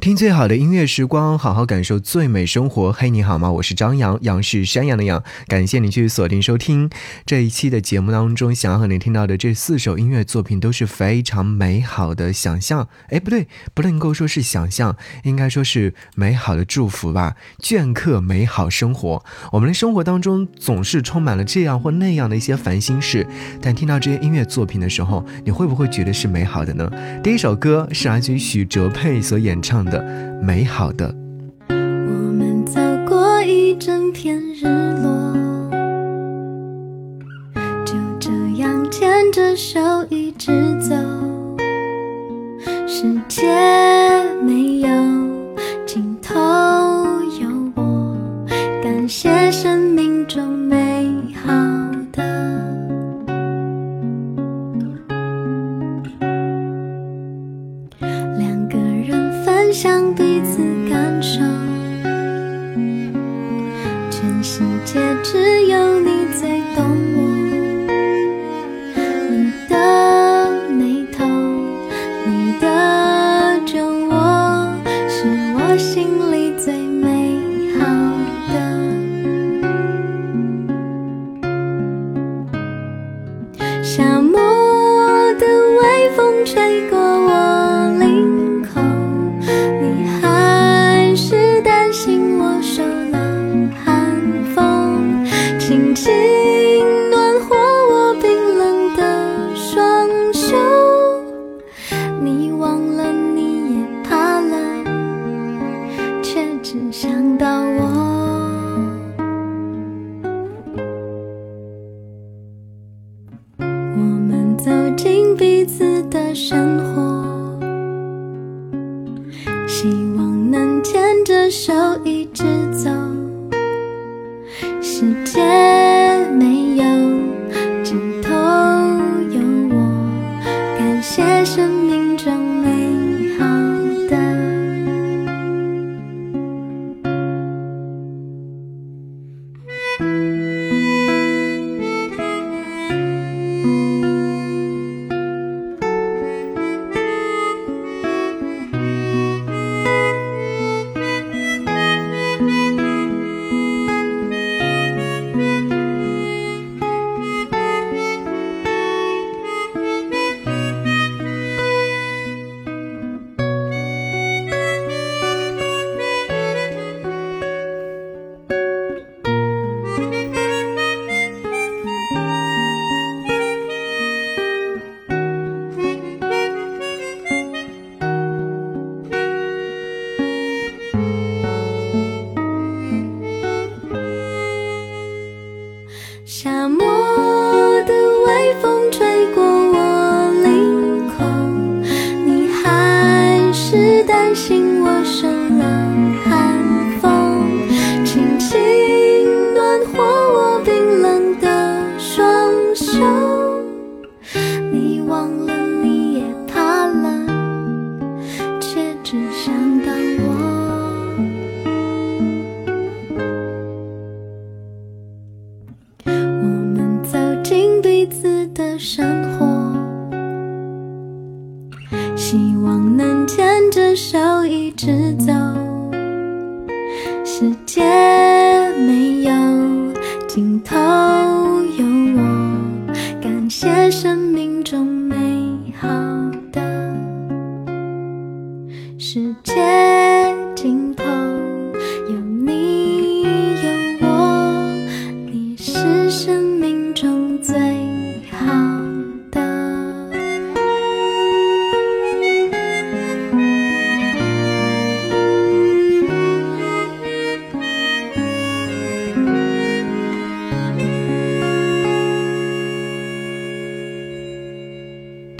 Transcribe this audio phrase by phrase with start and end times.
[0.00, 2.90] 听最好的音乐时光，好好感受最美生活。
[2.90, 3.52] 嘿，你好吗？
[3.52, 5.22] 我是张扬，杨是山羊的羊。
[5.46, 6.88] 感谢你去锁定收听
[7.26, 12.88] 这一期的节目当中，想要和你听到的这四首音乐作品都是非常美好的想象。
[13.10, 17.36] 哎，不对，不能够说是想象，应该说是美好的祝福吧。
[17.58, 19.22] 镌刻美好生活，
[19.52, 23.26] 我们的生活当中总是充满了这样或那样的一些烦心事，
[23.60, 26.90] 但听到这些音乐作品的时候，你会不会觉得是美好的呢？
[27.22, 29.89] 第一首歌是来自于许哲佩所演唱的。
[29.90, 30.02] 的
[30.40, 31.14] 美好的。
[31.68, 34.64] 我们走过一整片日
[35.02, 35.34] 落，
[37.84, 40.94] 就这样牵着手一直走。
[42.86, 43.46] 世界
[44.42, 44.69] 没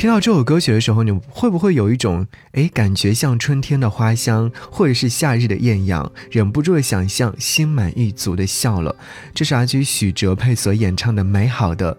[0.00, 8.96] 听到这首歌曲的时候，你会不会有一种哎感觉像春天的花香，或者是夏日的艳阳，忍不住的想象，心满意足的笑了？
[9.34, 11.92] 这是来自于许哲佩所演唱的《美好的》。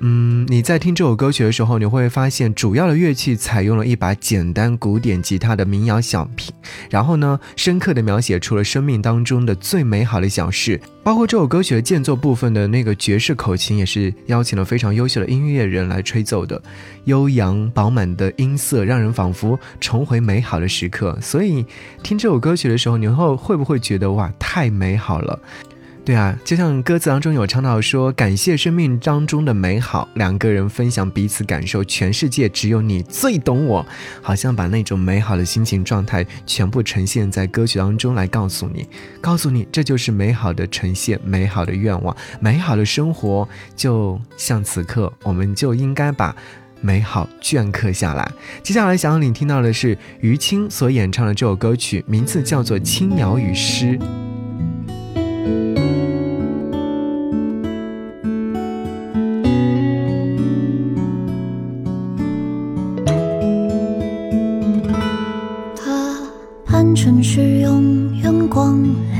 [0.00, 6.52] 嗯，你在听这首歌曲的时候，你会发现主要的乐器采用了一把简单古典吉他的民谣小品，
[6.90, 10.80] 然后呢，深刻的描写出了生命当中的最美好的小事。
[11.04, 16.60] 包括这首歌曲的间奏部分的那个爵士口琴，也是邀请了非常优秀的音乐人来吹奏的，
[17.04, 21.16] 悠扬饱满的音色，让人仿佛重回美好的时刻。
[21.20, 21.64] 所以
[22.02, 25.38] 听这首歌曲的时候，你会会不会觉得哇，太美好了？
[26.04, 33.86] 对啊，就像歌词当中有唱到说，感谢生命当中的美好，两个人分享彼此感受，全世界只有你最懂我，
[34.20, 38.86] 好像把那种美好的心情状态全部呈现在歌曲当中来告诉你，
[39.22, 46.36] 告诉你这就是美好的呈现，美好的愿望，美好的生活，就像此刻，我们就应该把
[46.82, 48.30] 美好镌刻下来。
[48.62, 53.98] 接下来想要你听到的是于青所演唱的这首歌曲，名字叫做《青鸟与诗》。
[66.94, 68.80] 城市永远光
[69.10, 69.13] 亮，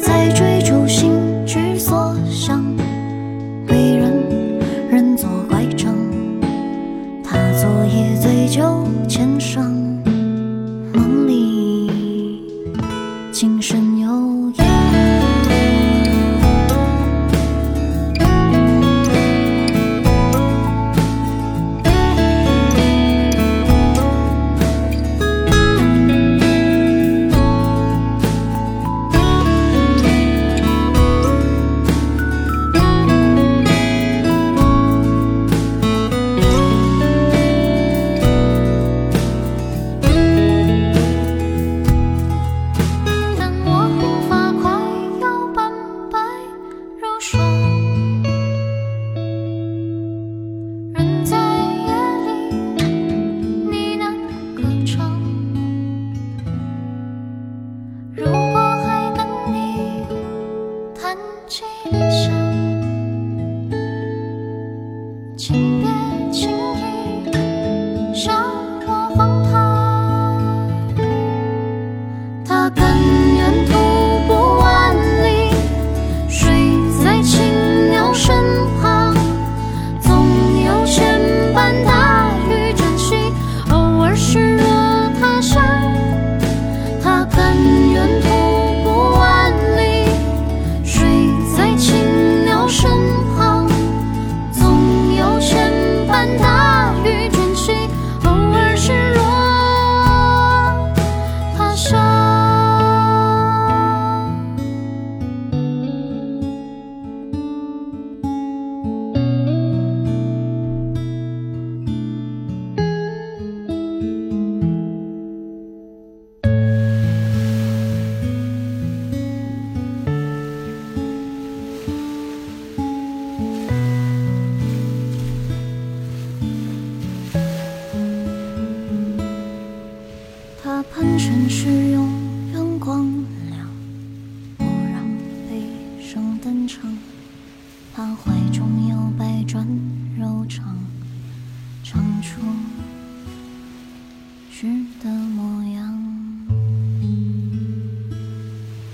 [0.00, 0.86] 在追逐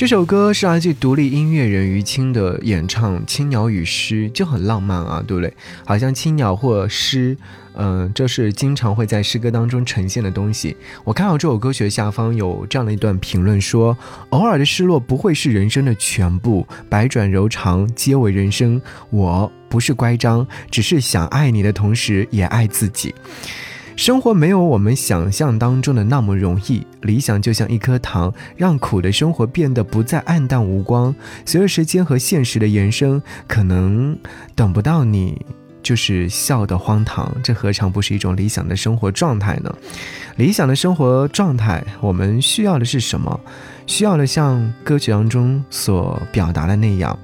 [0.00, 5.52] 这首歌是来自独立音乐人于青的演唱，《青鸟与诗》就很浪漫啊，对不对？
[5.84, 7.36] 好像青鸟或诗，
[7.74, 10.74] 嗯，这是经常会在诗歌当中呈现的东西。
[11.04, 13.94] 我看到这首歌曲的下方有这样的一段评论说
[14.32, 18.80] ：“偶尔的失落不会是人生的全部，百转柔肠皆为人生。
[19.10, 23.14] 我不是乖张，只是想爱你的同时也爱自己。”
[24.00, 26.86] 生活没有我们想象当中的那么容易。
[27.02, 31.14] 理想就像一颗糖，让苦的生活变得不再暗淡无光。
[31.44, 34.18] 随着时间和现实的延伸，可能
[34.54, 35.44] 等不到你，
[35.82, 37.30] 就是笑得荒唐。
[37.44, 39.70] 这何尝不是一种理想的生活状态呢？
[40.36, 43.38] 理想的生活状态，我们需要的是什么？
[43.86, 47.18] 需要的像歌曲当中所表达的那样。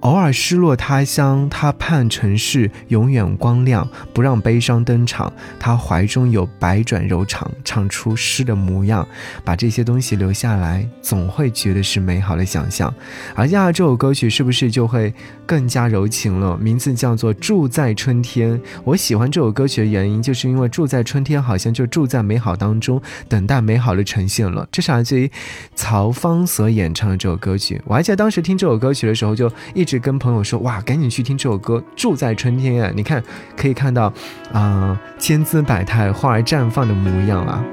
[0.00, 5.32] 偶尔失落他乡，他盼城市永远光亮，不让悲伤登场。
[5.58, 9.06] 他怀中有百转柔肠，唱出诗的模样。
[9.44, 12.94] 把这些东西留下来，总会觉得是美好的想象。
[13.34, 15.12] 而接下来这首歌曲是不是就会
[15.44, 16.56] 更加柔情了？
[16.58, 18.56] 名字叫做《住在春天》。
[18.84, 24.64] 我喜欢这首歌曲的原因，就是因为住在春天，好像就住在美好当中，等待美好的呈现了。
[24.70, 25.28] 这是来自于
[25.74, 27.82] 曹芳所演唱的这首歌曲。
[27.84, 29.87] 我还记得当时听这首歌曲的时候，就一。
[29.88, 32.92] 直跟朋友说哇，赶紧去听这首歌《住在春天》啊！
[32.94, 33.22] 你看，
[33.56, 34.12] 可以看到，
[34.52, 37.64] 啊，千姿百态、花儿绽放的模样啊。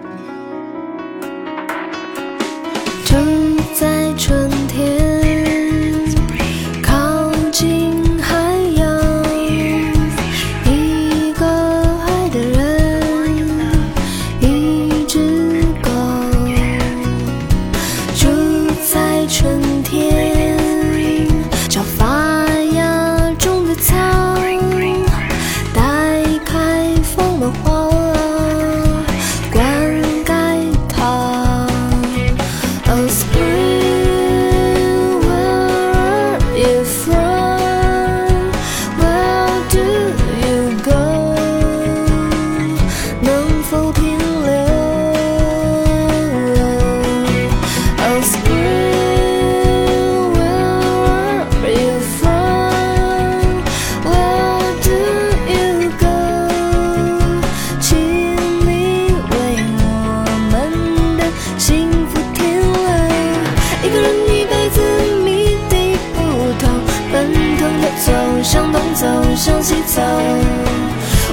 [68.46, 70.04] 向东走，向西走，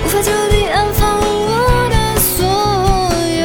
[0.03, 2.43] 无法就地安放我的所
[3.37, 3.45] 有。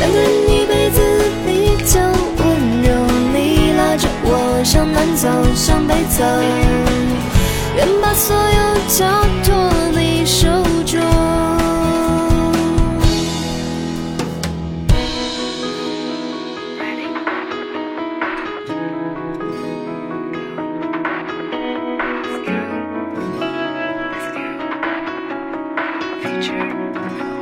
[0.00, 0.98] 两个人一辈子
[1.46, 2.42] 比较温
[2.82, 2.88] 柔，
[3.32, 6.24] 你拉着我向南走，向北走，
[7.76, 8.42] 愿把所有
[8.88, 9.06] 交
[9.44, 9.73] 托。
[26.44, 27.33] 住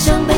[0.00, 0.29] 想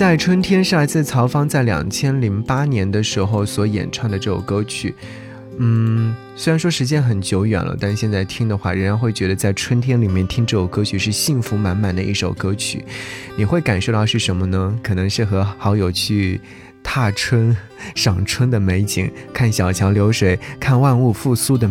[0.00, 4.94] 在春天是来自曹芳在两千零八年的时候所演唱的这首歌曲。
[5.58, 12.82] 嗯，虽然说时间很久远了，但现在听的话，仍然会觉得在春天里面听这首歌曲是幸福满满的一首歌曲。
[13.36, 14.74] 你会感受到是什么呢？
[14.82, 16.40] 可能是和好友去
[16.82, 17.54] 踏春、
[17.94, 21.70] 赏春的美景，看小桥流水，看万物复苏的。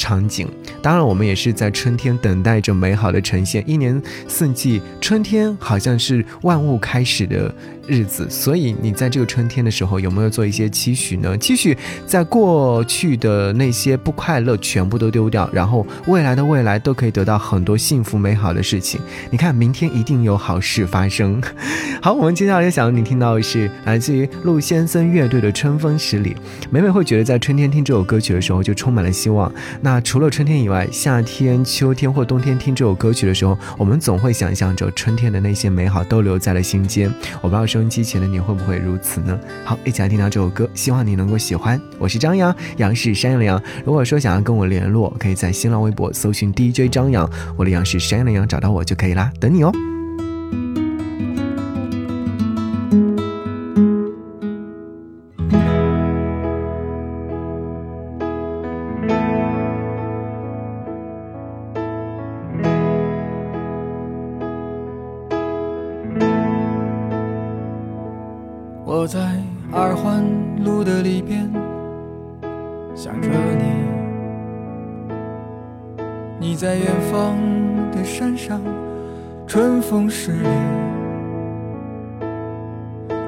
[0.00, 0.48] 场景，
[0.80, 3.62] 当然我们也是在春天等待着美好的呈现。
[3.68, 7.54] 一年四季，春天好像是万物开始的
[7.90, 11.36] 日子，所以你在这个春天的时候，有没有做一些期许呢？
[11.38, 19.00] 期许在过去的那些不快乐全部都丢掉，然后未来的未来都可以得到很多幸福美好的事情。
[19.30, 21.42] 你看，明天一定有好事发生。
[22.00, 26.30] 好，我们接下来想要你听到的是来自于陆先生乐队的《春风十里》。
[26.70, 29.52] 每每会觉得在春天听这首歌曲的时候，就充满了希望。
[29.80, 37.12] 那除了春天以外，夏天、秋天或冬天听这首歌曲的时候，我们总会想象着春天的那些美好都留在了心间。
[37.40, 39.40] 我不知道婚期前的你会不会如此呢？
[39.64, 41.80] 好，一起来听到这首歌，希望你能够喜欢。
[41.98, 43.60] 我是张扬，杨是山羊。
[43.86, 49.72] 如果说想要跟我联络，可以在新浪微博搜寻 DJ 张扬，我的杨是山羊，找到我就可以啦，等你哦。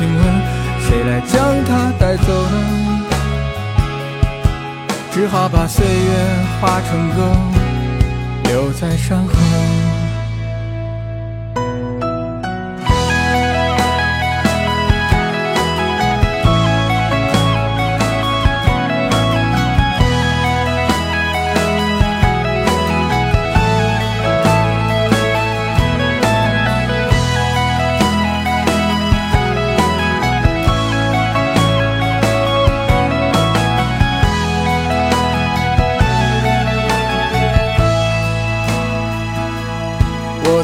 [0.00, 0.24] 请问
[0.80, 2.56] 谁来将它带走呢？
[5.12, 5.92] 只好把岁月
[6.58, 7.36] 化成歌，
[8.44, 9.89] 留在山河。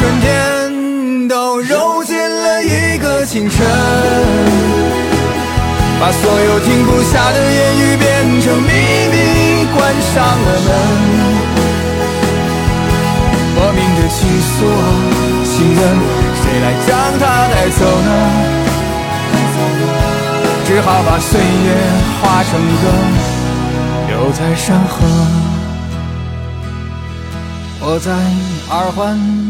[0.00, 3.66] 春天都揉进了一个清晨，
[6.00, 8.72] 把所有停不下的言语变成秘
[9.12, 10.68] 密，关上了门。
[13.54, 14.82] 莫名的情愫啊，
[15.44, 15.78] 情人，
[16.40, 16.88] 谁来将
[17.20, 18.10] 它带走呢？
[20.64, 21.76] 只好把岁月
[22.22, 22.82] 化成歌，
[24.08, 24.96] 留在山河。
[27.82, 28.10] 我在
[28.70, 29.49] 二环。